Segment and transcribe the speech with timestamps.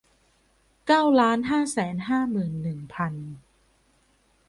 [0.87, 3.13] เก้าล้านห้าแสนห้าหมื่นหนึ่งพัน